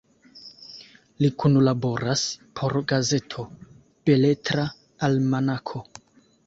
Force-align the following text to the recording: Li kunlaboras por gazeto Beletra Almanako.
Li 1.23 1.29
kunlaboras 1.43 2.25
por 2.61 2.79
gazeto 2.93 3.47
Beletra 4.09 4.69
Almanako. 5.11 5.89